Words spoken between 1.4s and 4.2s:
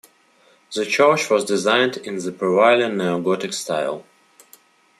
designed in the prevailing neo-Gothic style.